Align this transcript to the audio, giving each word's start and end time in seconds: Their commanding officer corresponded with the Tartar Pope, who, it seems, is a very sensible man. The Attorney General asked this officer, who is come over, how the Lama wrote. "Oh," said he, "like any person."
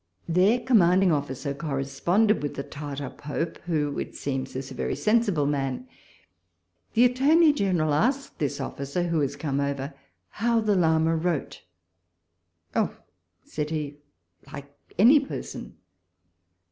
Their 0.27 0.59
commanding 0.59 1.11
officer 1.11 1.53
corresponded 1.53 2.41
with 2.41 2.55
the 2.55 2.63
Tartar 2.63 3.11
Pope, 3.11 3.59
who, 3.67 3.99
it 3.99 4.15
seems, 4.15 4.55
is 4.55 4.71
a 4.71 4.73
very 4.73 4.95
sensible 4.95 5.45
man. 5.45 5.87
The 6.95 7.05
Attorney 7.05 7.53
General 7.53 7.93
asked 7.93 8.39
this 8.39 8.59
officer, 8.59 9.03
who 9.09 9.21
is 9.21 9.35
come 9.35 9.59
over, 9.59 9.93
how 10.29 10.59
the 10.59 10.75
Lama 10.75 11.15
wrote. 11.15 11.61
"Oh," 12.75 12.97
said 13.45 13.69
he, 13.69 13.97
"like 14.51 14.75
any 14.97 15.19
person." 15.19 15.75